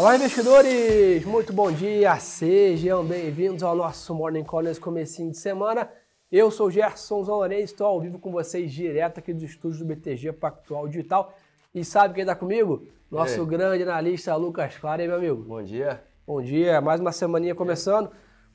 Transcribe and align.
Olá, 0.00 0.16
investidores! 0.16 1.26
Muito 1.26 1.52
bom 1.52 1.70
dia! 1.70 2.18
Sejam 2.18 3.04
bem-vindos 3.04 3.62
ao 3.62 3.76
nosso 3.76 4.14
Morning 4.14 4.42
Call 4.42 4.62
nesse 4.62 4.80
comecinho 4.80 5.30
de 5.30 5.36
semana. 5.36 5.92
Eu 6.32 6.50
sou 6.50 6.70
Gerson 6.70 7.22
Zalonei, 7.22 7.60
estou 7.60 7.86
ao 7.86 8.00
vivo 8.00 8.18
com 8.18 8.32
vocês 8.32 8.72
direto 8.72 9.18
aqui 9.18 9.34
dos 9.34 9.42
estúdios 9.42 9.78
do 9.78 9.84
BTG 9.84 10.32
Pactual 10.32 10.88
Digital. 10.88 11.34
E 11.74 11.84
sabe 11.84 12.14
quem 12.14 12.22
está 12.22 12.34
comigo? 12.34 12.86
Nosso 13.10 13.44
grande 13.44 13.82
analista 13.82 14.34
Lucas 14.36 14.74
Clara, 14.78 15.06
meu 15.06 15.16
amigo? 15.16 15.42
Bom 15.42 15.62
dia. 15.62 16.02
Bom 16.26 16.40
dia, 16.40 16.80
mais 16.80 16.98
uma 16.98 17.12
semaninha 17.12 17.54
começando. 17.54 18.10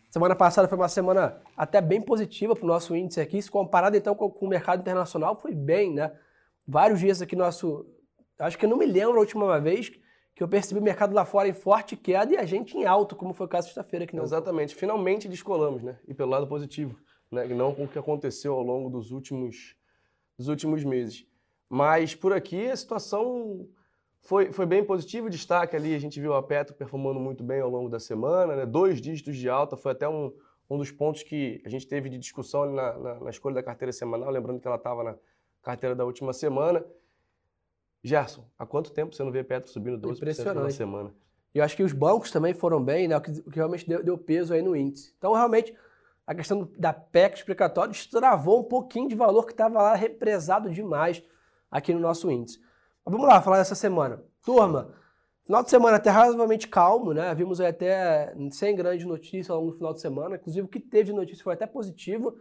Semana 0.09 0.35
passada 0.35 0.67
foi 0.67 0.79
uma 0.79 0.89
semana 0.89 1.39
até 1.55 1.79
bem 1.79 2.01
positiva 2.01 2.55
para 2.55 2.65
o 2.65 2.67
nosso 2.67 2.95
índice 2.95 3.21
aqui. 3.21 3.39
Se 3.39 3.51
comparado 3.51 3.95
então 3.95 4.15
com, 4.15 4.31
com 4.31 4.47
o 4.47 4.49
mercado 4.49 4.79
internacional, 4.79 5.39
foi 5.39 5.53
bem, 5.53 5.93
né? 5.93 6.11
Vários 6.67 6.99
dias 6.99 7.21
aqui 7.21 7.35
nosso. 7.35 7.85
Acho 8.39 8.57
que 8.57 8.65
eu 8.65 8.69
não 8.69 8.77
me 8.77 8.87
lembro 8.87 9.17
a 9.17 9.19
última 9.19 9.61
vez 9.61 9.91
que 10.35 10.43
eu 10.43 10.47
percebi 10.49 10.81
o 10.81 10.83
mercado 10.83 11.15
lá 11.15 11.23
fora 11.23 11.47
em 11.47 11.53
forte 11.53 11.95
queda 11.95 12.33
e 12.33 12.37
a 12.37 12.45
gente 12.45 12.77
em 12.77 12.85
alto, 12.85 13.15
como 13.15 13.33
foi 13.33 13.45
o 13.45 13.49
caso 13.49 13.67
sexta-feira 13.67 14.05
não. 14.13 14.23
Exatamente. 14.23 14.75
Finalmente 14.75 15.29
descolamos, 15.29 15.81
né? 15.81 15.97
E 16.05 16.13
pelo 16.13 16.29
lado 16.29 16.45
positivo, 16.45 16.99
né? 17.31 17.45
Não 17.45 17.73
com 17.73 17.85
o 17.85 17.87
que 17.87 17.97
aconteceu 17.97 18.53
ao 18.53 18.61
longo 18.61 18.89
dos 18.89 19.11
últimos, 19.11 19.77
dos 20.37 20.49
últimos 20.49 20.83
meses. 20.83 21.25
Mas 21.69 22.13
por 22.13 22.33
aqui 22.33 22.69
a 22.69 22.75
situação 22.75 23.65
foi, 24.19 24.51
foi 24.51 24.65
bem 24.65 24.83
positiva. 24.83 25.29
Destaque 25.29 25.73
ali, 25.73 25.95
a 25.95 25.99
gente 25.99 26.19
viu 26.19 26.33
a 26.33 26.43
Petro 26.43 26.75
performando 26.75 27.19
muito 27.19 27.41
bem 27.41 27.61
ao 27.61 27.69
longo 27.69 27.89
da 27.89 27.99
semana, 27.99 28.57
né? 28.57 28.65
Dois 28.65 28.99
dígitos 28.99 29.37
de 29.37 29.49
alta, 29.49 29.77
foi 29.77 29.93
até 29.93 30.07
um, 30.09 30.33
um 30.69 30.77
dos 30.77 30.91
pontos 30.91 31.23
que 31.23 31.61
a 31.65 31.69
gente 31.69 31.87
teve 31.87 32.09
de 32.09 32.17
discussão 32.17 32.65
na, 32.73 32.97
na, 32.97 33.19
na 33.21 33.29
escolha 33.29 33.55
da 33.55 33.63
carteira 33.63 33.93
semanal, 33.93 34.29
lembrando 34.29 34.59
que 34.59 34.67
ela 34.67 34.75
estava 34.75 35.01
na 35.01 35.15
carteira 35.63 35.95
da 35.95 36.03
última 36.03 36.33
semana. 36.33 36.85
Gerson, 38.05 38.45
há 38.57 38.67
quanto 38.67 38.91
tempo 38.91 39.15
você 39.15 39.23
não 39.23 39.31
vê 39.31 39.43
Petro 39.43 39.67
subindo 39.71 39.97
12% 39.97 40.53
na 40.53 40.69
semana? 40.69 41.11
E 41.55 41.57
eu 41.57 41.63
acho 41.63 41.75
que 41.75 41.81
os 41.81 41.91
bancos 41.91 42.29
também 42.29 42.53
foram 42.53 42.83
bem, 42.83 43.07
né? 43.07 43.17
O 43.17 43.21
que, 43.21 43.31
o 43.31 43.49
que 43.49 43.55
realmente 43.55 43.87
deu, 43.87 44.03
deu, 44.03 44.15
peso 44.15 44.53
aí 44.53 44.61
no 44.61 44.75
índice. 44.75 45.11
Então, 45.17 45.33
realmente, 45.33 45.75
a 46.27 46.35
questão 46.35 46.69
da 46.77 46.93
PEC 46.93 47.37
explicatória 47.37 47.91
destravou 47.91 48.59
um 48.59 48.63
pouquinho 48.63 49.09
de 49.09 49.15
valor 49.15 49.45
que 49.47 49.53
estava 49.53 49.81
lá 49.81 49.95
represado 49.95 50.69
demais 50.69 51.23
aqui 51.71 51.95
no 51.95 51.99
nosso 51.99 52.29
índice. 52.29 52.59
Mas 53.03 53.11
vamos 53.11 53.27
lá, 53.27 53.41
falar 53.41 53.57
dessa 53.57 53.73
semana. 53.73 54.23
Turma, 54.43 54.93
final 55.43 55.63
de 55.63 55.71
semana 55.71 55.97
até 55.97 56.11
razoavelmente 56.11 56.67
calmo, 56.67 57.11
né? 57.11 57.33
Vimos 57.33 57.59
aí 57.59 57.67
até 57.67 58.35
sem 58.51 58.75
grandes 58.75 59.07
notícias 59.07 59.49
ao 59.49 59.61
longo 59.61 59.71
do 59.71 59.77
final 59.77 59.93
de 59.93 60.01
semana. 60.01 60.35
Inclusive, 60.35 60.63
o 60.63 60.69
que 60.69 60.79
teve 60.79 61.05
de 61.05 61.13
notícia 61.13 61.43
foi 61.43 61.53
até 61.53 61.65
positivo, 61.65 62.37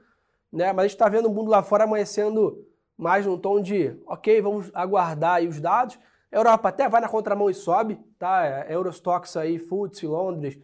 né? 0.53 0.75
Mas 0.75 0.85
a 0.85 0.89
gente 0.89 0.97
está 0.97 1.09
vendo 1.09 1.27
o 1.27 1.33
mundo 1.33 1.51
lá 1.51 1.63
fora 1.63 1.85
amanhecendo 1.85 2.67
mais 2.97 3.27
num 3.27 3.39
tom 3.39 3.61
de, 3.61 4.01
ok, 4.07 4.41
vamos 4.41 4.71
aguardar 4.75 5.37
aí 5.37 5.49
os 5.49 5.61
dados. 5.61 5.99
A 6.31 6.37
Europa 6.37 6.69
até 6.69 6.89
vai 6.89 7.01
na 7.01 7.09
contramão 7.09 7.49
e 7.49 7.55
sobe, 7.55 7.99
tá? 8.19 8.45
É, 8.45 8.75
Eurostox 8.75 9.37
aí, 9.37 9.59
FTSE, 9.59 10.07
Londres, 10.07 10.59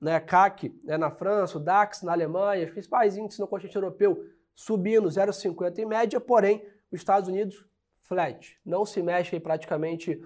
né, 0.00 0.18
CAC 0.18 0.74
né, 0.82 0.96
na 0.96 1.10
França, 1.10 1.58
o 1.58 1.60
DAX 1.60 2.02
na 2.02 2.12
Alemanha, 2.12 2.64
os 2.64 2.70
principais 2.70 3.16
índices 3.16 3.38
no 3.38 3.46
continente 3.46 3.76
europeu 3.76 4.24
subindo 4.54 5.08
0,50 5.08 5.78
em 5.78 5.86
média, 5.86 6.20
porém 6.20 6.64
os 6.90 7.00
Estados 7.00 7.28
Unidos 7.28 7.64
flat, 8.02 8.58
não 8.64 8.84
se 8.84 9.02
mexe 9.02 9.36
aí 9.36 9.40
praticamente 9.40 10.20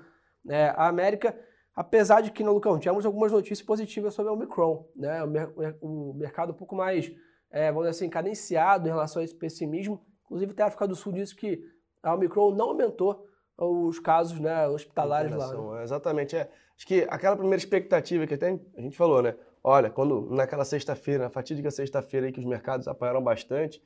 né, 0.44 0.70
a 0.70 0.86
América, 0.88 1.38
apesar 1.74 2.20
de 2.20 2.30
que, 2.30 2.42
no 2.42 2.52
Lucão, 2.52 2.78
tínhamos 2.78 3.04
algumas 3.04 3.32
notícias 3.32 3.62
positivas 3.62 4.14
sobre 4.14 4.30
o 4.30 4.34
Omicron, 4.34 4.88
né, 4.94 5.22
o, 5.22 5.26
mer 5.26 5.52
o 5.80 6.14
mercado 6.14 6.52
um 6.52 6.56
pouco 6.56 6.74
mais, 6.74 7.12
é, 7.50 7.70
vamos 7.70 7.88
dizer 7.88 7.90
assim, 7.90 8.08
cadenciado 8.10 8.88
em 8.88 8.90
relação 8.90 9.20
a 9.20 9.24
esse 9.24 9.34
pessimismo, 9.34 10.04
Inclusive, 10.24 10.52
até 10.52 10.62
a 10.62 10.66
África 10.66 10.88
do 10.88 10.94
Sul 10.94 11.12
disse 11.12 11.34
que 11.34 11.64
a 12.02 12.14
Omicron 12.14 12.54
não 12.54 12.70
aumentou 12.70 13.26
os 13.56 13.98
casos 13.98 14.38
né, 14.40 14.66
hospitalares 14.68 15.34
lá. 15.34 15.52
Né? 15.52 15.80
É, 15.80 15.84
exatamente. 15.84 16.36
É. 16.36 16.50
Acho 16.76 16.86
que 16.86 17.06
aquela 17.08 17.36
primeira 17.36 17.58
expectativa 17.58 18.26
que 18.26 18.34
até 18.34 18.58
a 18.76 18.80
gente 18.80 18.96
falou, 18.96 19.22
né? 19.22 19.34
Olha, 19.62 19.88
quando 19.88 20.28
naquela 20.30 20.64
sexta-feira, 20.64 21.24
na 21.24 21.30
fatídica 21.30 21.70
sexta-feira 21.70 22.26
aí 22.26 22.32
que 22.32 22.40
os 22.40 22.44
mercados 22.44 22.86
apoiaram 22.86 23.22
bastante, 23.22 23.82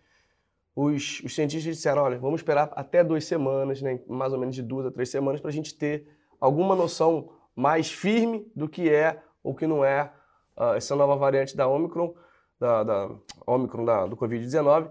os, 0.75 1.21
os, 1.25 1.35
cientistas 1.35 1.77
disseram, 1.77 2.03
olha, 2.03 2.19
vamos 2.19 2.41
esperar 2.41 2.71
até 2.75 3.05
duas 3.05 3.25
semanas, 3.25 3.83
né, 3.83 4.01
mais 4.07 4.33
ou 4.33 4.39
menos 4.39 4.55
de 4.55 4.63
duas 4.63 4.87
a 4.87 4.91
três 4.91 5.09
semanas, 5.09 5.41
para 5.41 5.51
a 5.51 5.53
gente 5.53 5.75
ter 5.75 6.09
alguma 6.41 6.75
noção 6.75 7.31
mais 7.55 7.91
firme 7.91 8.51
do 8.57 8.69
que 8.69 8.89
é 8.89 9.23
ou 9.43 9.55
que 9.55 9.67
não 9.67 9.85
é 9.85 10.13
uh, 10.57 10.75
essa 10.75 10.97
nova 10.97 11.17
variante 11.17 11.57
da 11.57 11.69
Omicron, 11.69 12.15
da, 12.59 12.83
da 12.83 13.11
Omicron 13.47 13.85
da, 13.85 14.07
do 14.07 14.17
Covid-19. 14.17 14.91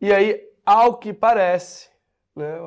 E 0.00 0.12
aí 0.12 0.47
ao 0.68 0.98
que 0.98 1.14
parece, 1.14 1.88
né, 2.36 2.58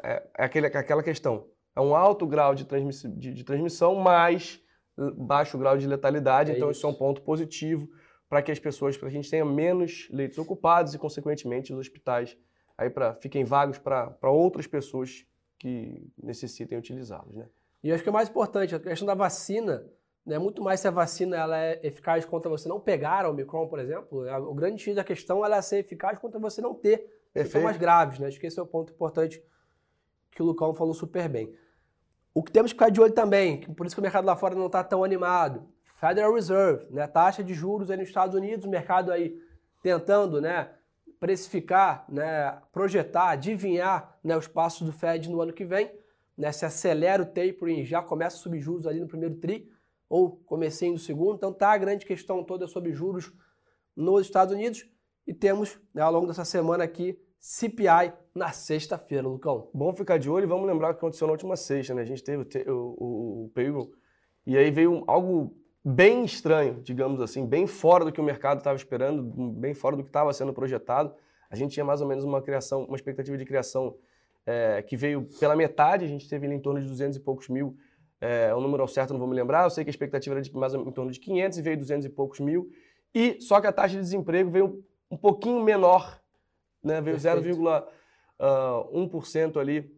é, 0.00 0.22
é 0.38 0.44
aquele, 0.44 0.68
aquela 0.68 1.02
questão. 1.02 1.48
É 1.74 1.80
um 1.80 1.94
alto 1.94 2.24
grau 2.24 2.54
de, 2.54 2.64
transmiss, 2.64 3.02
de, 3.02 3.32
de 3.32 3.42
transmissão, 3.42 3.96
mas 3.96 4.62
baixo 5.16 5.58
grau 5.58 5.76
de 5.76 5.84
letalidade. 5.84 6.52
É 6.52 6.56
então, 6.56 6.70
isso. 6.70 6.78
isso 6.78 6.86
é 6.86 6.90
um 6.90 6.94
ponto 6.94 7.20
positivo 7.22 7.88
para 8.28 8.42
que 8.42 8.52
as 8.52 8.60
pessoas, 8.60 8.96
para 8.96 9.08
que 9.08 9.16
a 9.16 9.20
gente 9.20 9.28
tenha 9.28 9.44
menos 9.44 10.08
leitos 10.12 10.38
ocupados 10.38 10.94
e, 10.94 10.98
consequentemente, 10.98 11.72
os 11.72 11.80
hospitais 11.80 12.36
aí 12.76 12.88
para 12.88 13.14
fiquem 13.14 13.44
vagos 13.44 13.76
para 13.76 14.30
outras 14.30 14.68
pessoas 14.68 15.26
que 15.58 16.08
necessitem 16.16 16.78
utilizá-los. 16.78 17.34
Né? 17.34 17.48
E 17.82 17.90
acho 17.90 18.04
que 18.04 18.08
é 18.08 18.12
mais 18.12 18.28
importante, 18.28 18.72
a 18.72 18.78
questão 18.78 19.06
da 19.06 19.14
vacina, 19.14 19.84
né, 20.24 20.38
muito 20.38 20.62
mais 20.62 20.78
se 20.78 20.86
a 20.86 20.92
vacina 20.92 21.36
ela 21.36 21.58
é 21.58 21.80
eficaz 21.82 22.24
contra 22.24 22.48
você 22.48 22.68
não 22.68 22.78
pegar 22.78 23.24
a 23.24 23.30
Omicron, 23.30 23.66
por 23.66 23.80
exemplo. 23.80 24.24
O 24.48 24.54
grande 24.54 24.80
X 24.80 24.94
da 24.94 25.02
questão 25.02 25.44
ela 25.44 25.56
é 25.56 25.62
ser 25.62 25.78
eficaz 25.78 26.20
contra 26.20 26.38
você 26.38 26.60
não 26.60 26.72
ter 26.72 27.17
Perfeito. 27.32 27.64
mais 27.64 27.76
graves, 27.76 28.18
né? 28.18 28.28
Acho 28.28 28.40
que 28.40 28.46
esse 28.46 28.58
é 28.58 28.62
o 28.62 28.66
ponto 28.66 28.92
importante 28.92 29.42
que 30.30 30.42
o 30.42 30.46
Lucão 30.46 30.74
falou 30.74 30.94
super 30.94 31.28
bem. 31.28 31.54
O 32.34 32.42
que 32.42 32.52
temos 32.52 32.72
que 32.72 32.78
ficar 32.78 32.90
de 32.90 33.00
olho 33.00 33.12
também, 33.12 33.62
por 33.74 33.86
isso 33.86 33.96
que 33.96 34.00
o 34.00 34.02
mercado 34.02 34.24
lá 34.24 34.36
fora 34.36 34.54
não 34.54 34.66
está 34.66 34.84
tão 34.84 35.02
animado, 35.02 35.68
Federal 35.82 36.32
Reserve, 36.32 36.86
né? 36.90 37.06
Taxa 37.08 37.42
de 37.42 37.52
juros 37.52 37.90
aí 37.90 37.96
nos 37.96 38.08
Estados 38.08 38.36
Unidos, 38.36 38.64
o 38.64 38.70
mercado 38.70 39.10
aí 39.10 39.36
tentando, 39.82 40.40
né? 40.40 40.70
Precificar, 41.18 42.04
né? 42.08 42.56
Projetar, 42.72 43.30
adivinhar, 43.30 44.16
né? 44.22 44.36
Os 44.36 44.46
passos 44.46 44.86
do 44.86 44.92
Fed 44.92 45.28
no 45.28 45.40
ano 45.40 45.52
que 45.52 45.64
vem, 45.64 45.90
né? 46.36 46.52
Se 46.52 46.64
acelera 46.64 47.22
o 47.22 47.26
tapering, 47.26 47.84
já 47.84 48.00
começa 48.00 48.36
a 48.36 48.40
subir 48.40 48.60
juros 48.60 48.86
ali 48.86 49.00
no 49.00 49.08
primeiro 49.08 49.34
tri 49.34 49.68
ou 50.08 50.36
comecinho 50.36 50.94
do 50.94 51.00
segundo. 51.00 51.34
Então 51.34 51.52
tá 51.52 51.72
a 51.72 51.78
grande 51.78 52.06
questão 52.06 52.44
toda 52.44 52.68
sobre 52.68 52.92
juros 52.92 53.32
nos 53.96 54.26
Estados 54.26 54.54
Unidos 54.54 54.88
e 55.28 55.34
temos 55.34 55.78
né, 55.94 56.00
ao 56.00 56.10
longo 56.10 56.26
dessa 56.26 56.44
semana 56.44 56.82
aqui 56.82 57.20
CPI 57.38 58.14
na 58.34 58.50
sexta-feira, 58.50 59.28
Lucão. 59.28 59.70
Bom 59.74 59.94
ficar 59.94 60.18
de 60.18 60.30
olho 60.30 60.44
e 60.44 60.48
vamos 60.48 60.66
lembrar 60.66 60.88
o 60.88 60.92
que 60.94 60.98
aconteceu 60.98 61.26
na 61.26 61.32
última 61.32 61.54
sexta, 61.54 61.94
né? 61.94 62.00
A 62.00 62.06
gente 62.06 62.24
teve 62.24 62.44
o, 62.66 62.72
o, 62.72 63.44
o 63.44 63.50
payroll 63.54 63.92
e 64.46 64.56
aí 64.56 64.70
veio 64.70 65.04
algo 65.06 65.54
bem 65.84 66.24
estranho, 66.24 66.80
digamos 66.82 67.20
assim, 67.20 67.46
bem 67.46 67.66
fora 67.66 68.06
do 68.06 68.10
que 68.10 68.20
o 68.20 68.24
mercado 68.24 68.58
estava 68.58 68.76
esperando, 68.76 69.22
bem 69.52 69.74
fora 69.74 69.96
do 69.96 70.02
que 70.02 70.08
estava 70.08 70.32
sendo 70.32 70.52
projetado. 70.52 71.14
A 71.50 71.54
gente 71.54 71.72
tinha 71.72 71.84
mais 71.84 72.00
ou 72.00 72.08
menos 72.08 72.24
uma 72.24 72.40
criação, 72.40 72.84
uma 72.84 72.96
expectativa 72.96 73.36
de 73.36 73.44
criação 73.44 73.96
é, 74.46 74.80
que 74.82 74.96
veio 74.96 75.28
pela 75.38 75.54
metade, 75.54 76.06
a 76.06 76.08
gente 76.08 76.26
teve 76.26 76.46
em 76.46 76.58
torno 76.58 76.80
de 76.80 76.86
200 76.86 77.18
e 77.18 77.20
poucos 77.20 77.50
mil, 77.50 77.76
é, 78.18 78.54
o 78.54 78.60
número 78.60 78.82
ao 78.82 78.88
certo 78.88 79.12
não 79.12 79.20
vou 79.20 79.28
me 79.28 79.34
lembrar, 79.34 79.64
eu 79.64 79.70
sei 79.70 79.84
que 79.84 79.90
a 79.90 79.92
expectativa 79.92 80.34
era 80.34 80.42
de 80.42 80.54
mais 80.56 80.72
em 80.72 80.90
torno 80.90 81.10
de 81.10 81.20
500 81.20 81.58
e 81.58 81.62
veio 81.62 81.76
200 81.76 82.06
e 82.06 82.08
poucos 82.08 82.40
mil, 82.40 82.70
e 83.14 83.38
só 83.40 83.60
que 83.60 83.66
a 83.66 83.72
taxa 83.72 83.94
de 83.94 84.00
desemprego 84.00 84.50
veio 84.50 84.84
um 85.10 85.16
pouquinho 85.16 85.62
menor 85.62 86.18
né? 86.82 87.00
Veio 87.00 87.16
0,1% 87.16 89.56
uh, 89.56 89.58
ali 89.58 89.96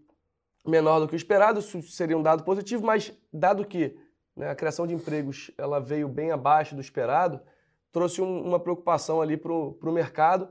menor 0.66 1.00
do 1.00 1.08
que 1.08 1.14
o 1.14 1.16
esperado, 1.16 1.60
isso 1.60 1.80
seria 1.82 2.18
um 2.18 2.22
dado 2.22 2.44
positivo, 2.44 2.84
mas 2.84 3.12
dado 3.32 3.64
que 3.64 3.96
né, 4.36 4.50
a 4.50 4.54
criação 4.54 4.86
de 4.86 4.94
empregos 4.94 5.50
ela 5.56 5.80
veio 5.80 6.06
bem 6.06 6.30
abaixo 6.30 6.74
do 6.74 6.82
esperado, 6.82 7.40
trouxe 7.90 8.20
um, 8.20 8.42
uma 8.42 8.60
preocupação 8.60 9.22
ali 9.22 9.36
para 9.36 9.52
o 9.52 9.92
mercado 9.92 10.48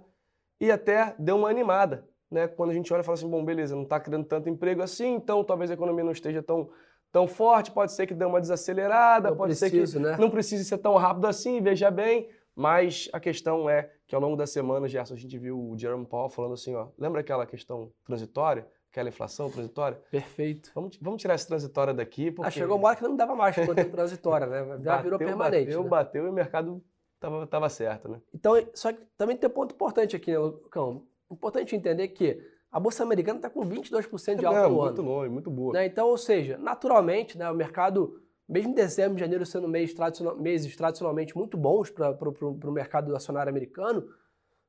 e 0.59 0.71
até 0.71 1.15
deu 1.19 1.37
uma 1.37 1.49
animada. 1.49 2.07
Né? 2.29 2.47
Quando 2.47 2.71
a 2.71 2.73
gente 2.73 2.91
olha 2.91 3.01
e 3.01 3.03
fala 3.03 3.17
assim, 3.17 3.29
bom, 3.29 3.45
beleza, 3.45 3.75
não 3.75 3.83
está 3.83 3.99
criando 3.99 4.25
tanto 4.25 4.49
emprego 4.49 4.81
assim, 4.81 5.13
então 5.13 5.43
talvez 5.43 5.69
a 5.69 5.75
economia 5.75 6.03
não 6.03 6.11
esteja 6.11 6.41
tão, 6.41 6.71
tão 7.11 7.27
forte, 7.27 7.71
pode 7.71 7.91
ser 7.91 8.07
que 8.07 8.13
dê 8.13 8.25
uma 8.25 8.41
desacelerada, 8.41 9.29
não 9.29 9.37
pode 9.37 9.55
preciso, 9.55 9.93
ser 9.93 9.99
que 9.99 10.03
né? 10.03 10.17
não 10.17 10.29
precise 10.29 10.65
ser 10.65 10.79
tão 10.79 10.95
rápido 10.95 11.27
assim, 11.27 11.61
veja 11.61 11.91
bem, 11.91 12.29
mas 12.55 13.07
a 13.13 13.19
questão 13.19 13.69
é 13.69 13.91
que 14.09 14.15
ao 14.15 14.19
longo 14.19 14.35
da 14.35 14.47
semana, 14.47 14.87
Gerson, 14.87 15.13
a 15.13 15.17
gente 15.17 15.37
viu 15.37 15.55
o 15.55 15.77
Jerome 15.77 16.03
Powell 16.03 16.31
falando 16.31 16.55
assim, 16.55 16.73
ó, 16.73 16.87
lembra 16.97 17.21
aquela 17.21 17.45
questão 17.45 17.91
transitória? 18.03 18.67
Aquela 18.89 19.07
inflação 19.07 19.51
transitória? 19.51 20.01
Perfeito. 20.09 20.71
Vamos, 20.73 20.97
vamos 20.99 21.21
tirar 21.21 21.35
essa 21.35 21.47
transitória 21.47 21.93
daqui. 21.93 22.31
Porque... 22.31 22.47
Ah, 22.47 22.49
chegou 22.49 22.75
uma 22.75 22.87
hora 22.87 22.97
que 22.97 23.03
não 23.03 23.15
dava 23.15 23.35
mais 23.35 23.55
para 23.55 23.85
transitória, 23.85 24.47
né? 24.47 24.79
Já 24.81 24.95
bateu, 24.95 25.03
virou 25.03 25.19
permanente. 25.19 25.65
Bateu, 25.65 25.83
né? 25.83 25.89
bateu 25.89 26.25
e 26.25 26.29
o 26.29 26.33
mercado 26.33 26.83
tava, 27.19 27.45
tava 27.45 27.69
certo, 27.69 28.09
né? 28.09 28.19
Então, 28.33 28.55
só 28.73 28.91
que 28.91 28.99
também 29.15 29.37
tem 29.37 29.47
um 29.47 29.53
ponto 29.53 29.75
importante 29.75 30.15
aqui, 30.15 30.31
né, 30.31 30.39
Lucão? 30.39 31.05
Importante 31.29 31.75
entender 31.75 32.07
que 32.07 32.41
a 32.71 32.79
Bolsa 32.79 33.03
Americana 33.03 33.37
está 33.37 33.47
com 33.47 33.61
22% 33.61 34.39
de 34.39 34.45
alta 34.47 34.61
não, 34.61 34.69
no 34.69 34.75
muito 34.75 34.81
ano. 34.81 34.85
Muito 34.85 35.01
longe, 35.03 35.29
muito 35.29 35.51
boa. 35.51 35.73
Né? 35.73 35.85
Então, 35.85 36.07
ou 36.07 36.17
seja, 36.17 36.57
naturalmente, 36.57 37.37
né, 37.37 37.47
o 37.51 37.53
mercado 37.53 38.19
mesmo 38.49 38.73
dezembro 38.73 39.17
e 39.17 39.19
janeiro 39.19 39.45
sendo 39.45 39.67
mês 39.67 39.93
tradicional, 39.93 40.35
meses 40.35 40.75
tradicionalmente 40.75 41.37
muito 41.37 41.55
bons 41.55 41.91
para 41.91 42.11
o 42.29 42.71
mercado 42.71 43.15
acionário 43.15 43.49
americano, 43.49 44.09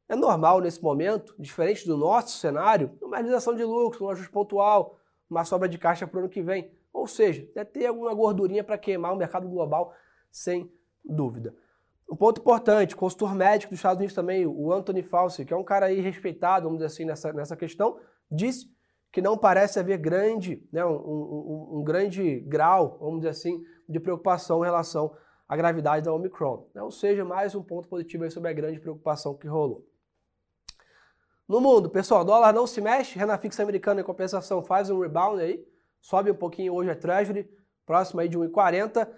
é 0.07 0.15
normal 0.15 0.61
nesse 0.61 0.83
momento, 0.83 1.35
diferente 1.39 1.87
do 1.87 1.97
nosso 1.97 2.37
cenário, 2.37 2.91
uma 3.01 3.17
realização 3.17 3.55
de 3.55 3.65
lucro, 3.65 4.05
um 4.05 4.11
ajuste 4.11 4.31
pontual, 4.31 4.99
uma 5.31 5.45
sobra 5.45 5.69
de 5.69 5.79
caixa 5.79 6.07
para 6.07 6.19
o 6.19 6.21
ano 6.21 6.29
que 6.29 6.43
vem. 6.43 6.71
Ou 6.93 7.07
seja, 7.07 7.49
deve 7.55 7.71
ter 7.71 7.87
alguma 7.87 8.13
gordurinha 8.13 8.63
para 8.63 8.77
queimar 8.77 9.13
o 9.13 9.17
mercado 9.17 9.49
global, 9.49 9.95
sem 10.31 10.71
dúvida. 11.05 11.55
Um 12.11 12.17
ponto 12.17 12.41
importante, 12.41 12.97
consultor 12.97 13.35
médico 13.35 13.71
dos 13.71 13.79
Estados 13.79 13.99
Unidos 13.99 14.15
também, 14.15 14.45
o 14.45 14.73
Anthony 14.73 15.03
Fauci, 15.03 15.45
que 15.45 15.55
é 15.55 15.57
um 15.57 15.63
cara 15.63 15.87
aí 15.87 16.01
respeitado, 16.01 16.65
vamos 16.65 16.79
dizer 16.79 16.87
assim, 16.87 17.05
nessa, 17.05 17.33
nessa 17.33 17.57
questão, 17.57 17.99
disse 18.29 18.69
que 19.13 19.21
não 19.21 19.37
parece 19.37 19.79
haver 19.79 19.99
grande, 19.99 20.67
né, 20.73 20.85
um, 20.85 20.93
um, 20.93 21.79
um 21.79 21.85
grande 21.85 22.41
grau, 22.41 22.99
vamos 23.01 23.21
dizer 23.21 23.31
assim, 23.31 23.65
de 23.89 23.99
preocupação 23.99 24.63
em 24.63 24.67
relação 24.67 25.15
à 25.49 25.57
gravidade 25.57 26.05
da 26.05 26.13
Omicron. 26.13 26.69
Né? 26.75 26.83
Ou 26.83 26.91
seja, 26.91 27.25
mais 27.25 27.55
um 27.55 27.63
ponto 27.63 27.89
positivo 27.89 28.31
sobre 28.31 28.51
a 28.51 28.53
grande 28.53 28.79
preocupação 28.79 29.35
que 29.35 29.49
rolou. 29.49 29.85
No 31.49 31.61
mundo, 31.61 31.91
pessoal, 31.91 32.25
dólar 32.25 32.53
não 32.53 32.65
se 32.65 32.81
mexe, 32.81 33.19
renda 33.19 33.37
fixa 33.37 33.63
americana 33.63 34.01
em 34.01 34.05
compensação 34.05 34.63
faz 34.63 34.89
um 34.89 35.01
rebound 35.01 35.43
aí, 35.43 35.67
sobe 36.01 36.31
um 36.31 36.37
pouquinho 36.37 36.73
hoje 36.73 36.91
a 36.91 36.95
Treasury, 36.95 37.51
próximo 37.85 38.21
aí 38.21 38.29
de 38.29 38.39
1,40. 38.39 39.09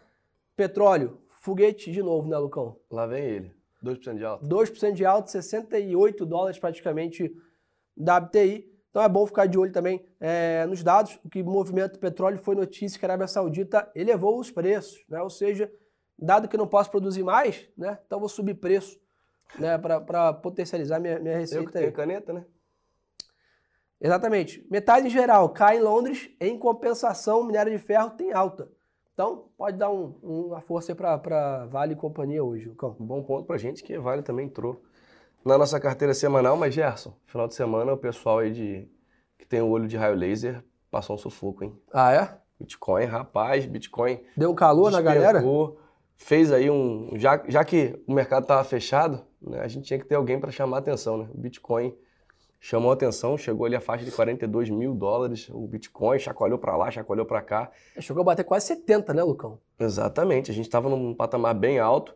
Petróleo, 0.56 1.20
foguete 1.28 1.92
de 1.92 2.02
novo, 2.02 2.26
né, 2.26 2.38
Lucão? 2.38 2.78
Lá 2.90 3.06
vem 3.06 3.22
ele. 3.22 3.54
2% 3.84 4.16
de 4.16 4.24
alta. 4.24 4.46
2% 4.46 4.92
de 4.94 5.04
alta, 5.04 5.30
68 5.30 6.24
dólares 6.24 6.58
praticamente 6.58 7.36
da 7.94 8.16
WTI. 8.16 8.71
Então 8.92 9.02
é 9.02 9.08
bom 9.08 9.26
ficar 9.26 9.46
de 9.46 9.58
olho 9.58 9.72
também 9.72 10.04
é, 10.20 10.66
nos 10.66 10.82
dados. 10.82 11.18
O 11.24 11.30
que 11.30 11.42
movimento 11.42 11.94
do 11.94 11.98
petróleo 11.98 12.36
foi 12.36 12.54
notícia 12.54 12.98
que 12.98 13.06
a 13.06 13.08
Arábia 13.08 13.26
Saudita 13.26 13.90
elevou 13.94 14.38
os 14.38 14.50
preços, 14.50 15.02
né? 15.08 15.18
Ou 15.22 15.30
seja, 15.30 15.72
dado 16.18 16.46
que 16.46 16.58
não 16.58 16.66
posso 16.66 16.90
produzir 16.90 17.22
mais, 17.22 17.66
né? 17.74 17.98
Então 18.06 18.20
vou 18.20 18.28
subir 18.28 18.52
preço, 18.52 19.00
né? 19.58 19.78
Para 19.78 20.34
potencializar 20.34 21.00
minha, 21.00 21.18
minha 21.18 21.38
receita. 21.38 21.62
Eu 21.62 21.66
que 21.66 21.72
tenho 21.72 21.90
caneta, 21.90 22.34
né? 22.34 22.44
Exatamente. 23.98 24.66
Metade 24.70 25.06
em 25.06 25.10
geral 25.10 25.48
cai 25.48 25.78
em 25.78 25.80
Londres, 25.80 26.28
em 26.38 26.58
compensação, 26.58 27.40
o 27.40 27.44
minério 27.44 27.72
de 27.72 27.78
ferro 27.78 28.10
tem 28.10 28.30
alta. 28.30 28.70
Então, 29.14 29.48
pode 29.56 29.78
dar 29.78 29.90
um, 29.90 30.18
uma 30.22 30.60
força 30.60 30.94
para 30.94 31.64
Vale 31.66 31.94
e 31.94 31.96
companhia 31.96 32.44
hoje, 32.44 32.68
Lucão. 32.68 32.94
Um 33.00 33.06
bom 33.06 33.22
ponto 33.22 33.46
para 33.46 33.56
gente 33.56 33.82
que 33.82 33.98
Vale 33.98 34.20
também 34.22 34.46
entrou 34.46 34.82
na 35.44 35.58
nossa 35.58 35.78
carteira 35.80 36.14
semanal, 36.14 36.56
mas 36.56 36.74
Gerson, 36.74 37.14
final 37.26 37.48
de 37.48 37.54
semana 37.54 37.92
o 37.92 37.96
pessoal 37.96 38.38
aí 38.38 38.52
de 38.52 38.88
que 39.38 39.46
tem 39.46 39.60
o 39.60 39.68
olho 39.68 39.88
de 39.88 39.96
raio 39.96 40.14
laser 40.14 40.62
passou 40.90 41.16
um 41.16 41.18
sufoco, 41.18 41.64
hein? 41.64 41.76
Ah, 41.92 42.12
é? 42.12 42.38
Bitcoin, 42.60 43.04
rapaz, 43.04 43.66
Bitcoin. 43.66 44.20
Deu 44.36 44.50
um 44.50 44.54
calor 44.54 44.90
na 44.90 45.00
galera? 45.00 45.42
Fez 46.14 46.52
aí 46.52 46.70
um. 46.70 47.10
Já, 47.16 47.42
já 47.48 47.64
que 47.64 48.00
o 48.06 48.12
mercado 48.12 48.42
estava 48.44 48.62
fechado, 48.62 49.24
né, 49.40 49.60
a 49.60 49.68
gente 49.68 49.86
tinha 49.86 49.98
que 49.98 50.06
ter 50.06 50.14
alguém 50.14 50.38
para 50.38 50.52
chamar 50.52 50.76
a 50.76 50.80
atenção, 50.80 51.18
né? 51.18 51.28
O 51.34 51.38
Bitcoin 51.38 51.96
chamou 52.60 52.92
a 52.92 52.94
atenção, 52.94 53.36
chegou 53.36 53.66
ali 53.66 53.74
a 53.74 53.80
faixa 53.80 54.04
de 54.04 54.12
42 54.12 54.70
mil 54.70 54.94
dólares, 54.94 55.48
o 55.50 55.66
Bitcoin 55.66 56.18
chacoalhou 56.20 56.58
para 56.58 56.76
lá, 56.76 56.90
chacoalhou 56.92 57.26
para 57.26 57.42
cá. 57.42 57.72
Chegou 57.98 58.20
a 58.20 58.24
bater 58.24 58.44
quase 58.44 58.66
70, 58.66 59.12
né, 59.12 59.24
Lucão? 59.24 59.58
Exatamente, 59.80 60.52
a 60.52 60.54
gente 60.54 60.66
estava 60.66 60.88
num 60.88 61.12
patamar 61.12 61.54
bem 61.54 61.80
alto. 61.80 62.14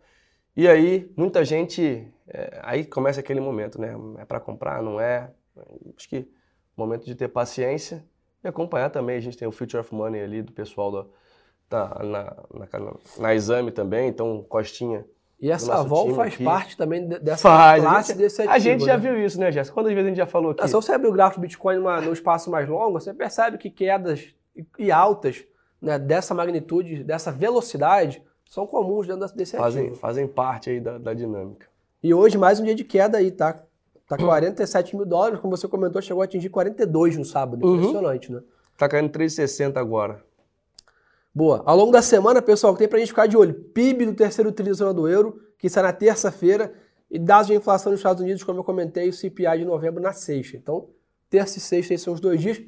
E 0.57 0.67
aí, 0.67 1.13
muita 1.17 1.45
gente. 1.45 2.09
É, 2.29 2.61
aí 2.63 2.85
começa 2.85 3.21
aquele 3.21 3.41
momento, 3.41 3.81
né? 3.81 3.95
É 4.19 4.25
para 4.25 4.41
comprar, 4.41 4.83
não 4.83 5.01
é? 5.01 5.31
Acho 5.97 6.09
que 6.09 6.29
momento 6.77 7.05
de 7.05 7.15
ter 7.15 7.29
paciência 7.29 8.05
e 8.43 8.49
acompanhar 8.49 8.91
também. 8.91 9.17
A 9.17 9.21
gente 9.21 9.37
tem 9.37 9.47
o 9.47 9.53
Future 9.53 9.81
of 9.81 9.95
Money 9.95 10.23
ali 10.23 10.43
do 10.43 10.53
pessoal 10.53 10.91
da, 10.91 11.07
tá 11.69 12.03
na, 12.03 12.37
na, 12.53 12.95
na, 13.19 13.35
exame 13.35 13.71
também, 13.71 14.09
então 14.09 14.45
Costinha 14.49 15.05
e 15.39 15.51
essa 15.51 15.83
Vol 15.83 16.15
faz 16.15 16.35
aqui. 16.35 16.45
parte 16.45 16.77
também 16.77 17.07
dessa 17.07 17.43
faz, 17.43 17.83
classe 17.83 18.09
gente, 18.13 18.19
desse 18.19 18.41
ativo. 18.41 18.55
A 18.55 18.59
gente 18.59 18.85
já 18.85 18.97
né? 18.97 18.99
viu 18.99 19.25
isso, 19.25 19.39
né, 19.39 19.53
Jéssica? 19.53 19.75
Quantas 19.75 19.93
vezes 19.93 20.07
a 20.07 20.09
gente 20.09 20.17
já 20.17 20.27
falou 20.27 20.53
aqui? 20.53 20.67
Se 20.67 20.73
você 20.73 20.93
abrir 20.93 21.09
o 21.09 21.13
gráfico 21.13 21.41
do 21.41 21.43
Bitcoin 21.43 21.77
numa, 21.77 22.01
num 22.01 22.13
espaço 22.13 22.51
mais 22.51 22.67
longo, 22.67 22.99
você 22.99 23.13
percebe 23.13 23.59
que 23.59 23.69
quedas 23.69 24.35
e 24.79 24.91
altas 24.91 25.45
né, 25.81 25.99
dessa 25.99 26.33
magnitude, 26.33 27.05
dessa 27.05 27.31
velocidade, 27.31 28.23
são 28.49 28.67
comuns 28.67 29.07
dentro 29.07 29.29
desse 29.35 29.57
fazem, 29.57 29.83
ativo. 29.83 29.97
Fazem 29.97 30.27
parte 30.27 30.71
aí 30.71 30.81
da, 30.81 30.99
da 30.99 31.15
dinâmica. 31.15 31.67
E 32.03 32.15
hoje 32.15 32.39
mais 32.39 32.61
um 32.61 32.65
dia 32.65 32.75
de 32.75 32.85
queda 32.85 33.19
aí, 33.19 33.31
tá? 33.31 33.63
Tá 34.09 34.17
47 34.17 34.95
mil 34.95 35.05
dólares, 35.05 35.41
como 35.41 35.57
você 35.57 35.67
comentou, 35.67 36.01
chegou 36.01 36.23
a 36.23 36.25
atingir 36.25 36.49
42 36.49 37.17
no 37.17 37.25
sábado. 37.25 37.67
Uhum. 37.67 37.77
Impressionante, 37.77 38.31
né? 38.31 38.41
Tá 38.79 38.89
caindo 38.89 39.11
3,60 39.11 39.77
agora. 39.77 40.23
Boa. 41.35 41.63
Ao 41.67 41.77
longo 41.77 41.91
da 41.91 42.01
semana, 42.01 42.41
pessoal, 42.41 42.75
tem 42.77 42.87
pra 42.87 42.99
gente 42.99 43.09
ficar 43.09 43.27
de 43.27 43.37
olho. 43.37 43.53
PIB 43.53 44.07
do 44.07 44.15
terceiro 44.15 44.53
trimestre 44.53 44.95
do 44.95 45.09
euro, 45.09 45.41
que 45.59 45.67
está 45.67 45.83
na 45.83 45.93
terça-feira, 45.93 46.73
e 47.11 47.19
dados 47.19 47.49
de 47.49 47.55
inflação 47.55 47.91
nos 47.91 48.01
Estados 48.01 48.23
Unidos, 48.23 48.43
como 48.45 48.61
eu 48.61 48.65
comentei, 48.65 49.09
o 49.09 49.13
CPI 49.13 49.59
de 49.59 49.65
novembro 49.65 50.01
na 50.01 50.13
sexta. 50.13 50.57
Então, 50.57 50.89
terça 51.29 51.59
e 51.59 51.61
sexta 51.61 51.95
esses 51.95 52.05
são 52.05 52.15
os 52.15 52.21
dois 52.21 52.41
dias. 52.41 52.63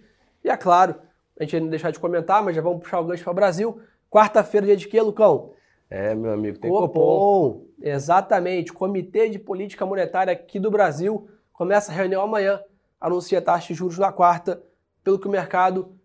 E 0.45 0.51
é 0.51 0.57
claro, 0.57 0.97
a 1.39 1.45
gente 1.45 1.61
não 1.61 1.69
deixar 1.69 1.91
de 1.91 1.99
comentar, 1.99 2.43
mas 2.43 2.57
já 2.57 2.63
vamos 2.63 2.83
puxar 2.83 3.01
o 3.01 3.05
gancho 3.05 3.23
para 3.23 3.31
o 3.31 3.35
Brasil. 3.35 3.81
Quarta-feira, 4.11 4.67
dia 4.67 4.77
de 4.77 4.89
quê, 4.89 5.01
Lucão? 5.01 5.53
É, 5.90 6.14
meu 6.14 6.32
amigo, 6.32 6.58
tem 6.58 6.70
Copom. 6.70 6.87
Copom. 6.88 7.67
Exatamente. 7.81 8.73
Comitê 8.73 9.29
de 9.29 9.38
Política 9.38 9.87
Monetária 9.87 10.32
aqui 10.32 10.61
do 10.61 10.70
Brasil 10.70 11.29
começa 11.52 11.90
a 11.90 11.94
reunião 11.94 12.23
amanhã, 12.23 12.61
anuncia 13.00 13.43
taxa 13.43 13.69
de 13.69 13.75
juros 13.75 13.99
na 13.99 14.12
quarta, 14.12 14.62
pelo 15.02 15.19
que 15.19 15.26
o 15.26 15.31
mercado 15.31 15.96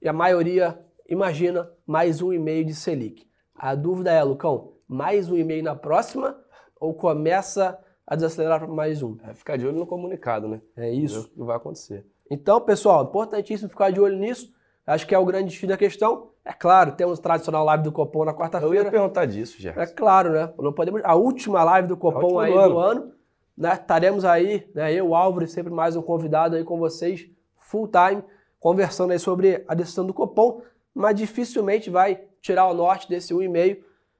e 0.00 0.08
a 0.08 0.12
maioria 0.12 0.78
imagina 1.08 1.70
mais 1.86 2.22
um 2.22 2.32
e 2.32 2.38
meio 2.38 2.64
de 2.64 2.74
Selic. 2.74 3.28
A 3.54 3.74
dúvida 3.74 4.12
é, 4.12 4.22
Lucão, 4.22 4.74
mais 4.86 5.28
um 5.30 5.36
e 5.36 5.42
meio 5.42 5.62
na 5.62 5.74
próxima 5.74 6.38
ou 6.80 6.94
começa 6.94 7.78
a 8.06 8.14
desacelerar 8.14 8.60
para 8.60 8.68
mais 8.68 9.02
um? 9.02 9.18
É 9.24 9.34
ficar 9.34 9.56
de 9.56 9.66
olho 9.66 9.76
no 9.76 9.86
comunicado, 9.86 10.48
né? 10.48 10.62
É 10.76 10.90
isso. 10.90 11.22
O 11.22 11.28
que 11.28 11.42
vai 11.42 11.56
acontecer. 11.56 12.06
Então, 12.30 12.60
pessoal, 12.60 13.04
importantíssimo 13.04 13.68
ficar 13.68 13.90
de 13.90 14.00
olho 14.00 14.16
nisso. 14.16 14.52
Acho 14.86 15.06
que 15.06 15.14
é 15.14 15.18
o 15.18 15.24
grande 15.24 15.50
destino 15.50 15.70
da 15.70 15.76
questão. 15.76 16.30
É 16.48 16.52
claro, 16.54 16.92
temos 16.92 17.18
tradicional 17.18 17.62
live 17.66 17.84
do 17.84 17.92
Copom 17.92 18.24
na 18.24 18.32
quarta-feira. 18.32 18.74
Eu 18.74 18.84
ia 18.84 18.90
perguntar 18.90 19.26
disso, 19.26 19.60
já. 19.60 19.74
É 19.76 19.84
claro, 19.84 20.32
né? 20.32 20.50
Não 20.58 20.72
podemos. 20.72 21.02
A 21.04 21.14
última 21.14 21.62
live 21.62 21.88
do 21.88 21.96
Copom 21.96 22.38
aí 22.38 22.50
do 22.50 22.58
ano. 22.58 22.74
Do 22.74 22.78
ano 22.78 23.12
né? 23.54 23.74
Estaremos 23.74 24.24
aí, 24.24 24.66
né? 24.74 24.90
Eu, 24.94 25.14
Álvaro, 25.14 25.44
e 25.44 25.48
sempre 25.48 25.70
mais 25.70 25.94
um 25.94 26.00
convidado 26.00 26.56
aí 26.56 26.64
com 26.64 26.78
vocês, 26.78 27.28
full 27.58 27.86
time, 27.88 28.24
conversando 28.58 29.12
aí 29.12 29.18
sobre 29.18 29.62
a 29.68 29.74
decisão 29.74 30.06
do 30.06 30.14
Copom 30.14 30.62
mas 30.98 31.14
dificilmente 31.14 31.88
vai 31.88 32.24
tirar 32.40 32.66
o 32.66 32.74
norte 32.74 33.08
desse 33.08 33.32
1,5 33.32 33.78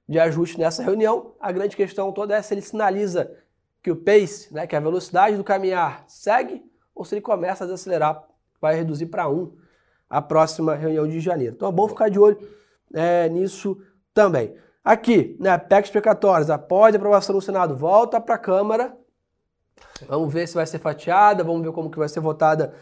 de 0.09 0.19
ajuste 0.21 0.61
nessa 0.61 0.81
reunião. 0.81 1.35
A 1.41 1.51
grande 1.51 1.75
questão 1.75 2.13
toda 2.13 2.37
é 2.37 2.41
se 2.41 2.55
ele 2.55 2.61
sinaliza 2.61 3.37
que 3.83 3.91
o 3.91 3.97
pace, 3.97 4.55
né, 4.55 4.65
que 4.65 4.77
a 4.77 4.81
velocidade 4.81 5.37
do 5.37 5.43
caminhar 5.43 6.05
segue, 6.07 6.65
ou 6.95 7.05
se 7.05 7.15
ele 7.15 7.21
começa 7.21 7.65
a 7.65 7.67
desacelerar, 7.67 8.25
vai 8.61 8.77
reduzir 8.77 9.07
para 9.07 9.29
1 9.29 9.53
a 10.09 10.23
próxima 10.23 10.75
reunião 10.75 11.07
de 11.07 11.21
janeiro. 11.21 11.55
Então 11.55 11.69
é 11.69 11.73
bom 11.73 11.89
ficar 11.89 12.09
de 12.09 12.19
olho 12.19 12.39
é, 12.95 13.29
nisso 13.29 13.81
também. 14.15 14.55
Aqui, 14.83 15.37
né, 15.39 15.57
PEC 15.59 15.87
explicatórias, 15.87 16.49
após 16.49 16.95
a 16.95 16.99
aprovação 16.99 17.35
no 17.35 17.43
Senado, 17.43 17.77
volta 17.77 18.21
para 18.21 18.37
a 18.37 18.39
Câmara. 18.39 18.97
Vamos 20.09 20.33
ver 20.33 20.47
se 20.47 20.55
vai 20.55 20.67
ser 20.67 20.79
fatiada, 20.79 21.45
vamos 21.45 21.63
ver 21.63 21.73
como 21.73 21.91
que 21.91 21.99
vai 21.99 22.09
ser 22.09 22.21
votada 22.21 22.75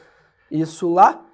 isso 0.50 0.92
lá. 0.92 1.25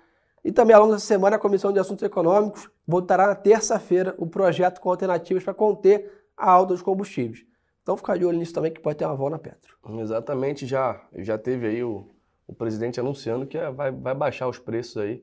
E 0.45 0.51
também 0.51 0.75
ao 0.75 0.83
longo 0.83 0.95
dessa 0.95 1.07
semana 1.07 1.37
a 1.37 1.39
Comissão 1.39 1.73
de 1.73 1.79
Assuntos 1.79 2.03
Econômicos 2.03 2.69
votará 2.87 3.29
na 3.29 3.35
terça-feira 3.35 4.15
o 4.19 4.27
projeto 4.27 4.81
com 4.81 4.91
alternativas 4.91 5.45
para 5.45 5.55
conter 5.55 6.11
a 6.37 6.51
alta 6.51 6.73
dos 6.73 6.83
combustíveis. 6.83 7.45
Então 7.83 7.97
ficar 7.97 8.17
de 8.17 8.25
olho 8.25 8.39
nisso 8.39 8.55
também 8.55 8.73
que 8.73 8.81
pode 8.81 8.97
ter 8.97 9.05
uma 9.05 9.15
volta 9.15 9.37
na 9.37 9.39
Petro. 9.39 9.77
Exatamente, 10.01 10.67
já, 10.67 11.01
já 11.17 11.37
teve 11.37 11.67
aí 11.67 11.85
o, 11.85 12.09
o 12.47 12.55
presidente 12.55 12.99
anunciando 12.99 13.47
que 13.47 13.59
vai, 13.71 13.93
vai 13.93 14.15
baixar 14.15 14.49
os 14.49 14.59
preços 14.59 14.97
aí 14.97 15.23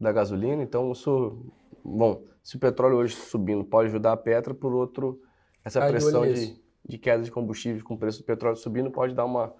da 0.00 0.12
gasolina, 0.12 0.62
então 0.62 0.92
isso, 0.92 1.36
bom, 1.84 2.22
se 2.42 2.56
o 2.56 2.58
petróleo 2.58 2.96
hoje 2.96 3.14
subindo 3.14 3.64
pode 3.64 3.88
ajudar 3.88 4.12
a 4.12 4.16
Petra, 4.16 4.54
por 4.54 4.72
outro, 4.72 5.20
essa 5.64 5.86
pressão 5.86 6.22
de, 6.22 6.56
de 6.86 6.98
queda 6.98 7.22
de 7.22 7.30
combustíveis 7.30 7.82
com 7.82 7.94
o 7.94 7.98
preço 7.98 8.20
do 8.20 8.24
petróleo 8.24 8.56
subindo 8.56 8.90
pode 8.90 9.14
dar 9.14 9.24
uma, 9.24 9.52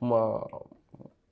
uma, 0.00 0.46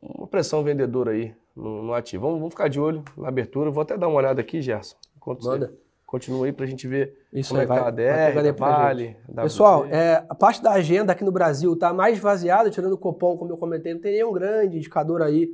uma 0.01 0.27
pressão 0.27 0.65
vendedora 0.65 1.13
aí 1.13 1.35
no, 1.55 1.83
no 1.83 1.95
ativo. 1.95 2.25
Vamos, 2.25 2.39
vamos, 2.39 2.55
ficar 2.55 2.69
de 2.69 2.81
olho 2.81 3.05
na 3.17 3.29
abertura. 3.29 3.71
Vou 3.71 3.83
até 3.83 3.97
dar 3.97 4.09
uma 4.09 4.17
olhada 4.17 4.41
aqui, 4.41 4.61
Gerson. 4.61 4.97
Enquanto 5.17 5.45
Manda. 5.45 5.67
Você 5.67 5.75
continua 6.07 6.47
aí 6.47 6.53
para 6.53 6.65
a 6.65 6.69
gente 6.69 6.89
ver 6.89 7.17
Isso 7.33 7.51
como 7.51 7.61
aí, 7.61 7.67
é 7.67 7.69
que 7.69 7.81
tá 7.81 7.87
a 7.87 7.91
DR, 7.91 8.35
Vale, 8.35 9.17
Pessoal, 9.43 9.87
é, 9.87 10.25
a 10.29 10.35
parte 10.35 10.61
da 10.61 10.73
agenda 10.73 11.13
aqui 11.13 11.23
no 11.23 11.31
Brasil 11.31 11.73
está 11.75 11.93
mais 11.93 12.17
esvaziada, 12.17 12.71
tirando 12.71 12.95
o 12.95 12.99
Copom, 12.99 13.37
como 13.37 13.53
eu 13.53 13.57
comentei, 13.57 13.95
não 13.95 14.01
tem 14.01 14.15
nenhum 14.15 14.33
grande 14.33 14.79
indicador 14.79 15.23
aí 15.23 15.49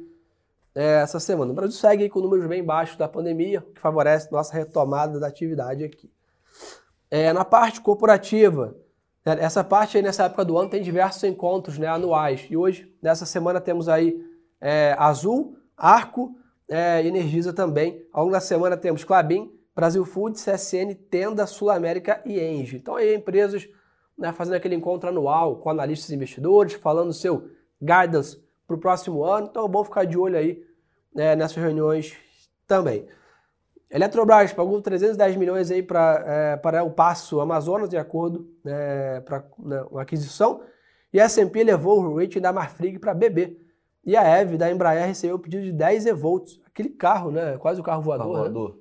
é, 0.77 1.01
essa 1.01 1.19
semana. 1.19 1.51
O 1.51 1.55
Brasil 1.55 1.73
segue 1.73 2.07
com 2.11 2.21
números 2.21 2.47
bem 2.47 2.63
baixos 2.63 2.99
da 2.99 3.09
pandemia, 3.09 3.61
o 3.61 3.73
que 3.73 3.81
favorece 3.81 4.31
nossa 4.31 4.53
retomada 4.53 5.19
da 5.19 5.27
atividade 5.27 5.83
aqui. 5.83 6.13
É, 7.11 7.33
na 7.33 7.47
parte 7.47 7.81
corporativa, 7.81 8.77
né, 9.25 9.39
essa 9.41 9.65
parte 9.65 9.97
aí 9.97 10.03
nessa 10.03 10.25
época 10.25 10.45
do 10.45 10.59
ano 10.59 10.69
tem 10.69 10.83
diversos 10.83 11.25
encontros 11.25 11.79
né, 11.79 11.87
anuais. 11.87 12.47
E 12.51 12.57
hoje, 12.59 12.95
nessa 13.03 13.25
semana, 13.25 13.59
temos 13.59 13.89
aí 13.89 14.23
é, 14.61 14.95
Azul, 14.99 15.57
Arco 15.75 16.37
é, 16.69 17.03
Energisa 17.07 17.55
também. 17.55 18.07
Ao 18.13 18.25
longo 18.25 18.35
da 18.35 18.41
semana 18.41 18.77
temos 18.77 19.03
Clabin, 19.03 19.51
Brasil 19.75 20.05
Food, 20.05 20.39
CSN, 20.39 20.95
Tenda, 21.11 21.47
Sul 21.47 21.71
América 21.71 22.21
e 22.27 22.39
Engie. 22.39 22.77
Então 22.77 22.97
aí 22.97 23.15
empresas 23.15 23.67
né, 24.19 24.31
fazendo 24.31 24.55
aquele 24.55 24.75
encontro 24.75 25.09
anual 25.09 25.57
com 25.57 25.71
analistas 25.71 26.11
e 26.11 26.15
investidores, 26.15 26.75
falando 26.75 27.15
seu 27.15 27.49
guidance 27.81 28.46
para 28.67 28.77
o 28.77 28.79
próximo 28.79 29.25
ano. 29.25 29.49
Então 29.51 29.65
é 29.65 29.69
bom 29.69 29.85
ficar 29.85 30.05
de 30.05 30.19
olho 30.19 30.37
aí 30.37 30.65
né, 31.15 31.37
nessas 31.37 31.57
reuniões 31.57 32.17
também. 32.67 33.07
Eletrobras 33.91 34.53
pagou 34.53 34.83
310 34.83 35.37
milhões 35.37 35.71
aí 35.71 35.83
pra, 35.83 36.25
é, 36.27 36.57
para 36.57 36.83
o 36.83 36.91
Passo 36.91 37.41
Amazonas, 37.41 37.89
de 37.89 37.97
acordo 37.97 38.51
né, 38.65 39.21
para 39.21 39.45
né, 39.59 39.83
uma 39.91 40.03
aquisição. 40.03 40.61
E 41.13 41.21
a 41.21 41.25
S&P 41.25 41.63
levou 41.63 42.03
o 42.03 42.19
rating 42.19 42.41
da 42.41 42.53
Marfrig 42.53 42.99
para 42.99 43.15
BB. 43.15 43.59
E 44.05 44.17
a 44.17 44.41
EV 44.41 44.57
da 44.57 44.71
Embraer 44.71 45.07
recebeu 45.07 45.37
o 45.37 45.39
pedido 45.39 45.65
de 45.65 45.73
10 45.73 46.07
evolts, 46.07 46.61
aquele 46.67 46.91
carro, 46.91 47.31
né, 47.31 47.57
quase 47.59 47.81
o 47.81 47.85
carro 47.85 48.03
voador, 48.03 48.27
Carro 48.27 48.37
né, 48.37 48.51
voador. 48.51 48.79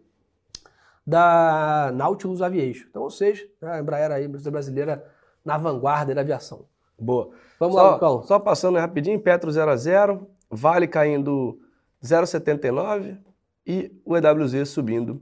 da 1.05 1.91
Nautilus 1.95 2.41
Aviation. 2.41 2.85
Então, 2.89 3.01
ou 3.01 3.09
seja, 3.09 3.47
a 3.61 3.79
Embraer 3.79 4.11
aí, 4.11 4.25
a 4.25 4.51
brasileira 4.51 5.03
na 5.43 5.57
vanguarda 5.57 6.13
da 6.13 6.21
aviação. 6.21 6.65
Boa. 6.99 7.29
Vamos 7.59 7.75
só, 7.75 7.83
lá, 7.83 7.93
Lucão. 7.93 8.23
Só 8.23 8.39
passando 8.39 8.77
rapidinho, 8.77 9.19
Petro 9.19 9.51
0 9.51 9.71
a 9.71 9.75
0 9.75 10.27
Vale 10.49 10.87
caindo 10.87 11.59
0,79 12.03 13.17
e 13.65 13.91
o 14.05 14.15
EWZ 14.15 14.69
subindo 14.69 15.21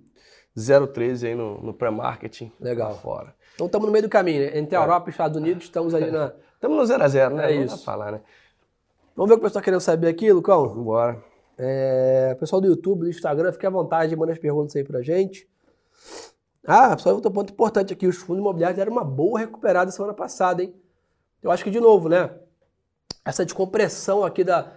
0,13 0.57 1.27
aí 1.27 1.35
no, 1.35 1.59
no 1.61 1.73
pré-marketing. 1.73 2.51
Legal. 2.59 2.93
Fora. 2.95 3.33
Então 3.55 3.67
estamos 3.67 3.87
no 3.87 3.91
meio 3.91 4.03
do 4.03 4.09
caminho, 4.09 4.41
né? 4.41 4.57
Entre 4.57 4.75
a 4.75 4.79
É. 4.79 4.83
Europa 4.83 5.09
e 5.09 5.11
Estados 5.11 5.37
Unidos, 5.37 5.63
estamos 5.63 5.93
ali 5.93 6.11
na... 6.11 6.33
Estamos 6.55 6.77
no 6.77 6.85
0 6.85 7.03
a 7.03 7.07
0 7.07 7.35
né? 7.35 7.51
É 7.53 7.55
Não 7.55 7.63
isso. 7.65 7.75
pra 7.77 7.85
falar, 7.85 8.11
né? 8.11 8.21
Vamos 9.15 9.29
ver 9.29 9.35
o 9.35 9.37
que 9.37 9.41
o 9.41 9.47
pessoal 9.47 9.47
está 9.47 9.61
querendo 9.61 9.79
saber 9.81 10.07
aqui, 10.07 10.31
Lucão? 10.31 10.67
Vambora. 10.69 11.23
É, 11.57 12.35
pessoal 12.39 12.59
do 12.61 12.67
YouTube, 12.67 13.01
do 13.01 13.09
Instagram, 13.09 13.51
fique 13.51 13.65
à 13.65 13.69
vontade, 13.69 14.15
manda 14.15 14.31
as 14.31 14.39
perguntas 14.39 14.75
aí 14.75 14.83
pra 14.83 15.01
gente. 15.01 15.47
Ah, 16.65 16.95
pessoal, 16.95 17.15
outro 17.15 17.29
ponto 17.31 17.51
importante 17.53 17.93
aqui, 17.93 18.07
os 18.07 18.17
fundos 18.17 18.39
imobiliários 18.41 18.77
deram 18.77 18.91
uma 18.91 19.03
boa 19.03 19.39
recuperada 19.39 19.91
semana 19.91 20.13
passada, 20.13 20.63
hein? 20.63 20.73
Eu 21.43 21.51
acho 21.51 21.63
que, 21.63 21.69
de 21.69 21.79
novo, 21.79 22.07
né? 22.07 22.29
Essa 23.25 23.43
descompressão 23.43 24.23
aqui 24.23 24.43
da, 24.43 24.71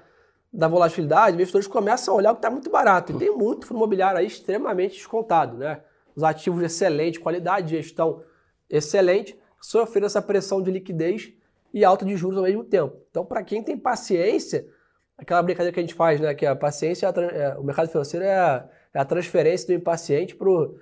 da 0.52 0.66
volatilidade, 0.66 1.34
investidores 1.34 1.66
começam 1.66 2.14
a 2.14 2.16
olhar 2.16 2.32
o 2.32 2.34
que 2.34 2.40
está 2.40 2.50
muito 2.50 2.70
barato. 2.70 3.12
E 3.12 3.18
tem 3.18 3.30
muito 3.30 3.66
fundo 3.66 3.78
imobiliário 3.78 4.18
aí 4.18 4.26
extremamente 4.26 4.94
descontado, 4.96 5.56
né? 5.56 5.80
Os 6.14 6.22
ativos 6.24 6.60
de 6.60 6.66
excelente 6.66 7.20
qualidade, 7.20 7.70
gestão 7.76 8.22
excelente, 8.68 9.38
sofrendo 9.60 10.06
essa 10.06 10.20
pressão 10.20 10.60
de 10.60 10.70
liquidez 10.70 11.32
e 11.72 11.84
alta 11.84 12.04
de 12.04 12.16
juros 12.16 12.38
ao 12.38 12.44
mesmo 12.44 12.64
tempo. 12.64 12.96
Então, 13.10 13.24
para 13.24 13.42
quem 13.44 13.62
tem 13.62 13.76
paciência, 13.76 14.66
aquela 15.16 15.42
brincadeira 15.42 15.72
que 15.72 15.80
a 15.80 15.82
gente 15.82 15.94
faz, 15.94 16.20
né? 16.20 16.34
Que 16.34 16.46
a 16.46 16.56
paciência, 16.56 17.06
é 17.06 17.08
a 17.08 17.22
é- 17.22 17.58
o 17.58 17.62
mercado 17.62 17.88
financeiro 17.88 18.24
é 18.24 18.34
a, 18.34 18.68
é 18.92 18.98
a 18.98 19.04
transferência 19.04 19.68
do 19.68 19.72
impaciente 19.74 20.34
pro, 20.34 20.78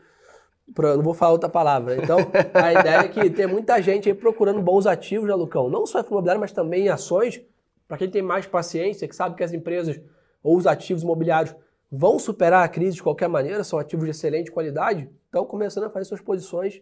pro- 0.73 0.97
Não 0.97 1.03
vou 1.03 1.15
falar 1.15 1.33
outra 1.33 1.49
palavra. 1.49 1.97
Então, 1.97 2.19
a 2.55 2.73
ideia 2.73 2.99
é 2.99 3.09
que 3.09 3.29
tem 3.31 3.47
muita 3.47 3.81
gente 3.83 4.09
aí 4.09 4.15
procurando 4.15 4.61
bons 4.63 4.87
ativos, 4.87 5.29
né, 5.29 5.35
Lucão? 5.35 5.69
Não 5.69 5.85
só 5.87 6.01
em 6.01 6.05
imobiliário, 6.07 6.41
mas 6.41 6.53
também 6.53 6.87
em 6.87 6.89
ações. 6.89 7.43
Para 7.89 7.99
quem 7.99 8.09
tem 8.11 8.23
mais 8.23 8.47
paciência, 8.47 9.07
que 9.07 9.15
sabe 9.15 9.37
que 9.37 9.45
as 9.45 9.53
empresas 9.53 10.01
ou 10.43 10.57
os 10.57 10.67
ativos 10.67 11.03
imobiliários 11.03 11.55
vão 11.93 12.19
superar 12.19 12.65
a 12.65 12.69
crise 12.69 12.97
de 12.97 13.03
qualquer 13.03 13.29
maneira, 13.29 13.63
são 13.63 13.79
ativos 13.79 14.05
de 14.07 14.11
excelente 14.11 14.51
qualidade, 14.51 15.09
estão 15.27 15.45
começando 15.45 15.85
a 15.85 15.91
fazer 15.91 16.07
suas 16.07 16.21
posições 16.21 16.81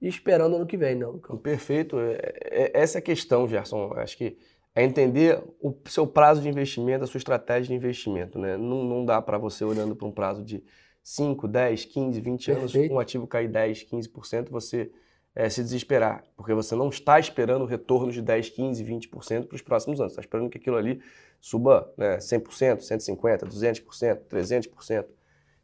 e 0.00 0.06
esperando 0.08 0.56
ano 0.56 0.66
que 0.66 0.76
vem, 0.76 0.94
né, 0.94 1.06
Lucão? 1.06 1.36
Perfeito. 1.36 1.98
É- 1.98 2.32
é- 2.42 2.70
Essa 2.74 2.98
é 2.98 3.00
a 3.00 3.02
questão, 3.02 3.46
Gerson. 3.48 3.92
Acho 3.96 4.16
que 4.16 4.38
é 4.74 4.84
entender 4.84 5.42
o 5.60 5.74
seu 5.86 6.06
prazo 6.06 6.40
de 6.42 6.48
investimento, 6.48 7.02
a 7.04 7.06
sua 7.06 7.18
estratégia 7.18 7.68
de 7.68 7.74
investimento. 7.74 8.38
Né? 8.38 8.56
Não, 8.56 8.84
não 8.84 9.04
dá 9.04 9.20
para 9.20 9.36
você, 9.38 9.64
olhando 9.64 9.96
para 9.96 10.06
um 10.06 10.12
prazo 10.12 10.44
de 10.44 10.62
5, 11.06 11.46
10, 11.46 11.84
15, 11.84 12.20
20 12.20 12.50
anos, 12.50 12.72
Perfeito. 12.72 12.92
um 12.92 12.98
ativo 12.98 13.28
cair 13.28 13.46
10, 13.46 13.84
15%, 13.84 14.50
você 14.50 14.90
eh, 15.36 15.48
se 15.48 15.62
desesperar. 15.62 16.24
Porque 16.36 16.52
você 16.52 16.74
não 16.74 16.88
está 16.88 17.20
esperando 17.20 17.64
retornos 17.64 18.12
de 18.12 18.20
10, 18.20 18.50
15, 18.50 18.84
20% 18.84 19.46
para 19.46 19.54
os 19.54 19.62
próximos 19.62 20.00
anos. 20.00 20.14
Você 20.14 20.18
está 20.18 20.26
esperando 20.26 20.50
que 20.50 20.58
aquilo 20.58 20.76
ali 20.76 21.00
suba 21.40 21.88
né, 21.96 22.16
100%, 22.16 22.78
150%, 22.78 23.44
200%, 23.44 24.18
300%. 24.28 25.04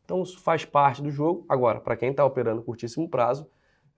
Então 0.04 0.22
isso 0.22 0.38
faz 0.38 0.64
parte 0.64 1.02
do 1.02 1.10
jogo. 1.10 1.44
Agora, 1.48 1.80
para 1.80 1.96
quem 1.96 2.12
está 2.12 2.24
operando 2.24 2.62
curtíssimo 2.62 3.08
prazo, 3.08 3.44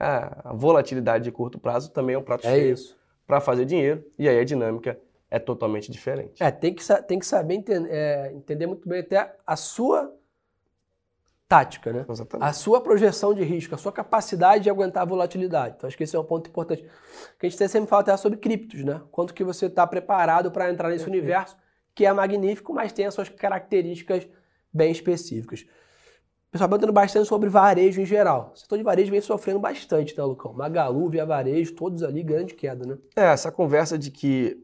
a 0.00 0.50
volatilidade 0.54 1.24
de 1.24 1.30
curto 1.30 1.58
prazo 1.58 1.92
também 1.92 2.14
é 2.14 2.18
um 2.18 2.22
prato 2.22 2.46
É 2.46 2.54
cheio 2.54 2.74
para 3.26 3.38
fazer 3.38 3.66
dinheiro 3.66 4.02
e 4.18 4.26
aí 4.26 4.38
a 4.38 4.44
dinâmica 4.44 4.98
é 5.30 5.38
totalmente 5.38 5.92
diferente. 5.92 6.42
É, 6.42 6.50
tem 6.50 6.72
que, 6.72 6.82
tem 7.02 7.18
que 7.18 7.26
saber 7.26 7.56
enten- 7.56 7.86
é, 7.90 8.32
entender 8.32 8.66
muito 8.66 8.88
bem 8.88 9.00
até 9.00 9.36
a 9.46 9.56
sua 9.56 10.10
tática, 11.54 11.92
né? 11.92 12.04
Exatamente. 12.08 12.48
A 12.48 12.52
sua 12.52 12.80
projeção 12.80 13.32
de 13.32 13.44
risco, 13.44 13.74
a 13.74 13.78
sua 13.78 13.92
capacidade 13.92 14.64
de 14.64 14.70
aguentar 14.70 15.02
a 15.02 15.06
volatilidade. 15.06 15.74
Então, 15.76 15.86
acho 15.86 15.96
que 15.96 16.02
esse 16.02 16.16
é 16.16 16.18
um 16.18 16.24
ponto 16.24 16.48
importante. 16.48 16.82
Que 17.38 17.46
a 17.46 17.48
gente 17.48 17.68
sempre 17.68 17.88
fala 17.88 18.02
até 18.02 18.16
sobre 18.16 18.38
criptos, 18.38 18.82
né? 18.84 19.00
Quanto 19.12 19.32
que 19.32 19.44
você 19.44 19.66
está 19.66 19.86
preparado 19.86 20.50
para 20.50 20.70
entrar 20.70 20.88
nesse 20.88 21.04
Perfeito. 21.04 21.24
universo, 21.24 21.56
que 21.94 22.04
é 22.04 22.12
magnífico, 22.12 22.74
mas 22.74 22.92
tem 22.92 23.06
as 23.06 23.14
suas 23.14 23.28
características 23.28 24.26
bem 24.72 24.90
específicas. 24.90 25.64
Pessoal, 26.50 26.68
perguntando 26.68 26.92
bastante 26.92 27.28
sobre 27.28 27.48
varejo 27.48 28.00
em 28.00 28.06
geral. 28.06 28.52
O 28.54 28.58
setor 28.58 28.78
de 28.78 28.84
varejo 28.84 29.10
vem 29.10 29.20
sofrendo 29.20 29.58
bastante, 29.58 30.16
né, 30.16 30.24
Lucão? 30.24 30.52
Magalu, 30.52 31.08
Via 31.08 31.26
Varejo, 31.26 31.74
todos 31.74 32.02
ali, 32.02 32.22
grande 32.22 32.54
queda, 32.54 32.86
né? 32.86 32.98
É, 33.16 33.32
essa 33.32 33.50
conversa 33.50 33.98
de 33.98 34.10
que 34.10 34.56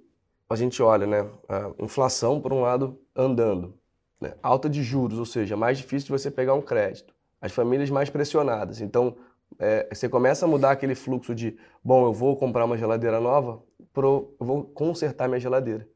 a 0.48 0.56
gente 0.56 0.82
olha, 0.82 1.06
né, 1.06 1.28
a 1.48 1.70
inflação, 1.80 2.40
por 2.40 2.52
um 2.52 2.60
lado, 2.60 3.00
andando, 3.14 3.74
né, 4.20 4.34
alta 4.42 4.68
de 4.68 4.82
juros, 4.82 5.18
ou 5.18 5.24
seja, 5.24 5.56
mais 5.56 5.78
difícil 5.78 6.06
de 6.06 6.12
você 6.22 6.30
pegar 6.30 6.54
um 6.54 6.60
crédito, 6.60 7.14
as 7.40 7.52
famílias 7.52 7.88
mais 7.90 8.10
pressionadas. 8.10 8.80
Então, 8.80 9.16
é, 9.58 9.88
você 9.92 10.08
começa 10.08 10.44
a 10.44 10.48
mudar 10.48 10.72
aquele 10.72 10.94
fluxo 10.94 11.34
de, 11.34 11.56
bom, 11.82 12.04
eu 12.04 12.12
vou 12.12 12.36
comprar 12.36 12.64
uma 12.64 12.76
geladeira 12.76 13.20
nova, 13.20 13.62
pro, 13.92 14.34
eu 14.38 14.46
vou 14.46 14.64
consertar 14.64 15.28
minha 15.28 15.40
geladeira. 15.40 15.88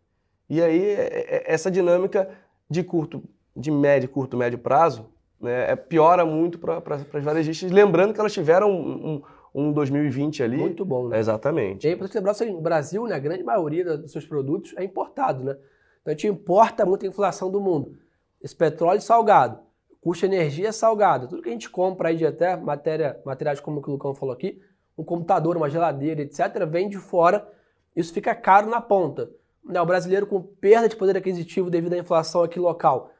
E 0.48 0.62
aí, 0.62 0.82
é- 0.82 1.26
é- 1.36 1.52
essa 1.52 1.70
dinâmica 1.70 2.28
de 2.68 2.82
curto, 2.82 3.22
de 3.54 3.70
médio, 3.70 4.08
curto, 4.08 4.36
médio 4.36 4.58
prazo, 4.58 5.06
né, 5.40 5.70
é, 5.70 5.76
piora 5.76 6.24
muito 6.24 6.58
para 6.58 6.82
as 7.12 7.24
varejistas, 7.24 7.70
lembrando 7.70 8.14
que 8.14 8.20
elas 8.20 8.32
tiveram 8.32 8.70
um, 8.70 9.22
um, 9.54 9.66
um 9.66 9.72
2020 9.72 10.42
ali. 10.42 10.56
Muito 10.56 10.84
bom, 10.84 11.08
né? 11.08 11.18
Exatamente. 11.18 11.86
E 11.86 11.90
aí, 11.90 11.96
para 11.96 12.08
você 12.08 12.18
lembrar, 12.18 12.32
o 12.32 12.34
seguinte, 12.34 12.56
o 12.56 12.62
Brasil, 12.62 13.06
né, 13.06 13.14
a 13.14 13.18
grande 13.18 13.44
maioria 13.44 13.96
dos 13.98 14.10
seus 14.10 14.26
produtos 14.26 14.74
é 14.76 14.82
importado, 14.82 15.44
né? 15.44 15.56
Então 16.00 16.10
a 16.12 16.16
gente 16.16 16.26
importa 16.26 16.84
muita 16.84 17.06
inflação 17.06 17.50
do 17.50 17.60
mundo. 17.60 17.96
Esse 18.44 18.54
petróleo 18.54 19.00
salgado, 19.00 19.58
custo 20.02 20.28
de 20.28 20.34
energia 20.34 20.70
salgado, 20.70 21.26
tudo 21.28 21.40
que 21.40 21.48
a 21.48 21.52
gente 21.52 21.70
compra 21.70 22.10
aí 22.10 22.16
de 22.18 22.26
até 22.26 22.54
matéria, 22.58 23.18
materiais 23.24 23.58
como 23.58 23.78
o 23.80 23.82
que 23.82 23.88
o 23.88 23.92
Lucão 23.92 24.14
falou 24.14 24.34
aqui, 24.34 24.60
um 24.98 25.02
computador, 25.02 25.56
uma 25.56 25.70
geladeira, 25.70 26.20
etc., 26.20 26.66
vem 26.68 26.90
de 26.90 26.98
fora, 26.98 27.50
isso 27.96 28.12
fica 28.12 28.34
caro 28.34 28.68
na 28.68 28.82
ponta. 28.82 29.30
Né, 29.64 29.80
O 29.80 29.86
brasileiro 29.86 30.26
com 30.26 30.42
perda 30.42 30.90
de 30.90 30.94
poder 30.94 31.16
aquisitivo 31.16 31.70
devido 31.70 31.94
à 31.94 31.96
inflação 31.96 32.42
aqui 32.42 32.60
local 32.60 33.10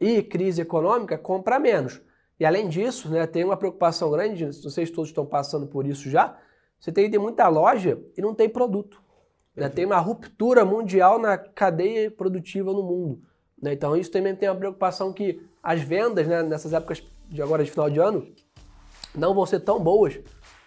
e 0.00 0.20
crise 0.24 0.62
econômica 0.62 1.16
compra 1.16 1.60
menos. 1.60 2.02
E 2.40 2.44
além 2.44 2.68
disso, 2.68 3.08
né, 3.08 3.28
tem 3.28 3.44
uma 3.44 3.56
preocupação 3.56 4.10
grande, 4.10 4.46
vocês 4.46 4.90
todos 4.90 5.10
estão 5.10 5.24
passando 5.24 5.68
por 5.68 5.86
isso 5.86 6.10
já, 6.10 6.36
você 6.80 6.90
tem, 6.90 7.08
tem 7.08 7.20
muita 7.20 7.46
loja 7.46 8.02
e 8.18 8.20
não 8.20 8.34
tem 8.34 8.48
produto. 8.48 9.00
né? 9.54 9.68
Tem 9.68 9.84
uma 9.84 9.98
ruptura 9.98 10.64
mundial 10.64 11.16
na 11.16 11.38
cadeia 11.38 12.10
produtiva 12.10 12.72
no 12.72 12.82
mundo. 12.82 13.22
Né? 13.64 13.72
Então 13.72 13.96
isso 13.96 14.10
também 14.10 14.36
tem 14.36 14.46
uma 14.46 14.54
preocupação 14.54 15.10
que 15.10 15.40
as 15.62 15.80
vendas 15.80 16.26
né, 16.26 16.42
nessas 16.42 16.74
épocas 16.74 17.02
de 17.30 17.40
agora 17.40 17.64
de 17.64 17.70
final 17.70 17.88
de 17.88 17.98
ano 17.98 18.28
não 19.14 19.34
vão 19.34 19.46
ser 19.46 19.60
tão 19.60 19.80
boas 19.80 20.18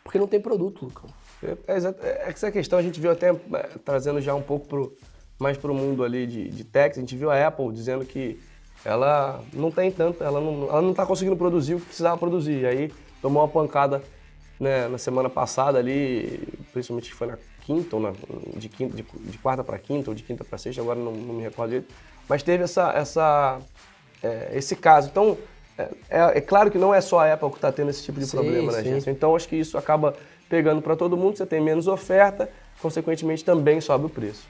porque 0.04 0.18
não 0.18 0.26
tem 0.26 0.42
produto, 0.42 0.86
Lucão. 0.86 1.08
É, 1.44 1.56
é, 1.68 1.78
exato. 1.78 2.04
É, 2.04 2.28
essa 2.28 2.52
questão 2.52 2.80
a 2.80 2.82
gente 2.82 3.00
viu 3.00 3.12
até 3.12 3.30
é, 3.30 3.70
trazendo 3.86 4.20
já 4.20 4.34
um 4.34 4.42
pouco 4.42 4.68
pro, 4.68 4.98
mais 5.38 5.58
para 5.58 5.72
o 5.72 5.76
mundo 5.76 6.04
ali 6.04 6.26
de, 6.26 6.50
de 6.50 6.64
tech, 6.64 6.98
a 6.98 7.00
gente 7.00 7.16
viu 7.16 7.30
a 7.30 7.48
Apple 7.48 7.72
dizendo 7.72 8.04
que 8.04 8.40
ela 8.84 9.44
não 9.54 9.70
tem 9.70 9.92
tanto, 9.92 10.24
ela 10.24 10.42
não 10.42 10.64
ela 10.64 10.82
não 10.82 10.92
está 10.92 11.06
conseguindo 11.06 11.38
produzir 11.38 11.76
o 11.76 11.80
que 11.80 11.86
precisava 11.86 12.18
produzir. 12.18 12.62
E 12.62 12.66
aí 12.66 12.94
tomou 13.22 13.44
uma 13.44 13.48
pancada 13.48 14.02
né, 14.60 14.88
na 14.88 14.98
semana 14.98 15.30
passada 15.30 15.78
ali, 15.78 16.42
principalmente 16.74 17.14
foi 17.14 17.28
na 17.28 17.38
quinta, 17.62 17.96
ou 17.96 18.02
na, 18.02 18.14
de, 18.56 18.70
quinta 18.70 18.96
de, 18.96 19.04
de 19.04 19.38
quarta 19.38 19.64
para 19.64 19.78
quinta, 19.78 20.10
ou 20.10 20.16
de 20.16 20.24
quinta 20.24 20.44
para 20.44 20.58
sexta, 20.58 20.82
agora 20.82 20.98
não, 20.98 21.12
não 21.12 21.36
me 21.36 21.44
recordo 21.44 21.70
direito. 21.70 21.94
Mas 22.28 22.44
teve 22.44 22.64
essa, 22.64 22.92
essa, 22.94 23.60
é, 24.24 24.52
esse 24.54 24.76
caso. 24.76 25.08
Então, 25.10 25.38
é, 25.78 25.90
é- 26.10 26.38
é 26.38 26.42
claro 26.42 26.70
que 26.70 26.78
não 26.78 26.94
é 26.94 27.02
só 27.02 27.20
a 27.20 27.34
Apple 27.34 27.50
que 27.50 27.56
está 27.56 27.72
tendo 27.72 27.90
esse 27.90 28.04
tipo 28.04 28.20
de 28.20 28.26
Sim, 28.26 28.38
problema, 28.38 28.72
né. 28.72 28.84
Gerson? 28.84 29.10
Então, 29.12 29.36
acho 29.36 29.48
que 29.48 29.56
isso 29.56 29.78
acaba 29.78 30.16
pegando 30.50 30.82
para 30.82 30.96
todo 30.96 31.18
mundo, 31.18 31.38
você 31.38 31.46
tem 31.46 31.62
menos 31.62 31.88
oferta, 31.88 32.50
consequentemente 32.82 33.44
também 33.44 33.82
sobe 33.82 34.06
o 34.06 34.10
preço. 34.10 34.48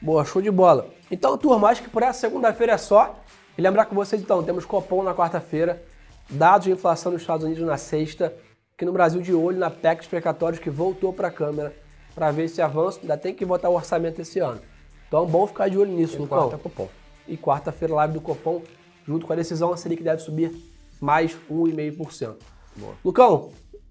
Boa, 0.00 0.24
show 0.24 0.40
de 0.40 0.50
bola. 0.50 0.88
Então, 1.10 1.36
turma, 1.36 1.68
acho 1.68 1.82
que 1.82 1.88
por 1.88 2.02
essa 2.02 2.20
segunda-feira 2.20 2.74
é 2.74 2.78
só. 2.78 3.18
E 3.56 3.60
lembrar 3.62 3.86
com 3.86 3.94
vocês, 3.94 4.22
então, 4.22 4.42
temos 4.42 4.64
Copom 4.64 5.02
na 5.02 5.12
quarta-feira, 5.14 5.82
dados 6.30 6.66
de 6.66 6.72
inflação 6.72 7.10
nos 7.10 7.22
Estados 7.22 7.44
Unidos 7.44 7.64
na 7.64 7.76
sexta, 7.76 8.32
aqui 8.76 8.84
no 8.84 8.92
Brasil 8.92 9.20
de 9.20 9.34
olho 9.34 9.58
na 9.58 9.70
PEC 9.70 9.98
dos 9.98 10.06
precatórios 10.06 10.60
que 10.60 10.70
voltou 10.70 11.12
para 11.12 11.26
a 11.28 11.30
Câmara 11.32 11.74
para 12.14 12.30
ver 12.30 12.44
esse 12.44 12.62
avanço. 12.62 13.00
Ainda 13.02 13.16
tem 13.16 13.34
que 13.34 13.44
votar 13.44 13.68
o 13.68 13.74
orçamento 13.74 14.20
esse 14.20 14.38
ano. 14.38 14.60
Então, 15.08 15.24
é 15.24 15.26
bom 15.26 15.46
ficar 15.46 15.68
de 15.68 15.78
olho 15.78 15.90
nisso, 15.90 16.18
Lucão. 16.18 16.50
Quarta, 16.50 16.58
Copom. 16.58 16.88
E 17.26 17.36
quarta-feira, 17.36 17.94
live 17.94 18.14
do 18.14 18.20
Copom, 18.20 18.62
junto 19.06 19.26
com 19.26 19.32
a 19.32 19.36
decisão, 19.36 19.72
a 19.72 19.76
Selic 19.76 20.02
deve 20.02 20.22
subir 20.22 20.54
mais 21.00 21.36
1,5%. 21.50 22.36
Boa. 22.76 22.94
Lucão, 23.04 23.50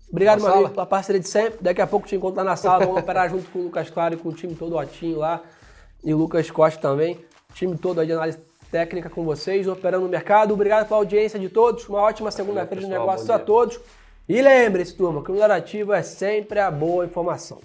obrigado, 0.10 0.42
meu 0.42 0.54
amigo, 0.54 0.70
pela 0.70 0.86
parceria 0.86 1.20
de 1.20 1.28
sempre. 1.28 1.60
Daqui 1.62 1.82
a 1.82 1.88
pouco 1.88 2.08
te 2.08 2.16
encontro 2.16 2.38
lá 2.38 2.44
na 2.44 2.56
sala. 2.56 2.86
Vamos 2.86 3.02
operar 3.02 3.30
junto 3.30 3.50
com 3.50 3.60
o 3.60 3.64
Lucas 3.64 3.90
Claro 3.90 4.14
e 4.14 4.18
com 4.18 4.30
o 4.30 4.34
time 4.34 4.56
todo 4.56 4.78
Otinho 4.78 5.18
lá. 5.18 5.42
E 6.04 6.14
o 6.14 6.18
Lucas 6.18 6.50
Costa 6.52 6.80
também. 6.80 7.16
O 7.50 7.54
time 7.54 7.78
todo 7.78 8.00
aí 8.00 8.08
de 8.08 8.14
análise 8.14 8.40
técnica 8.72 9.10
com 9.10 9.24
vocês, 9.24 9.68
operando 9.68 10.04
no 10.04 10.10
mercado. 10.10 10.54
Obrigado 10.54 10.88
pela 10.88 11.00
audiência 11.00 11.40
de 11.40 11.50
todos. 11.50 11.88
Uma 11.90 12.02
ótima 12.02 12.30
segunda-feira 12.32 12.84
de 12.84 12.90
negócios 12.90 13.30
a 13.30 13.40
todos. 13.40 13.80
E 14.30 14.42
lembre-se, 14.42 14.94
turma, 14.94 15.24
que 15.24 15.32
o 15.32 15.34
melhor 15.34 15.52
ativo 15.52 15.94
é 15.94 16.04
sempre 16.04 16.60
a 16.60 16.70
boa 16.70 17.06
informação. 17.06 17.60